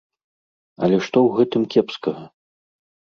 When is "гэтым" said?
1.39-1.67